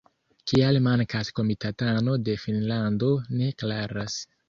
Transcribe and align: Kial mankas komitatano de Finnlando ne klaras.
Kial 0.51 0.79
mankas 0.85 1.29
komitatano 1.41 2.17
de 2.31 2.37
Finnlando 2.47 3.15
ne 3.39 3.55
klaras. 3.63 4.23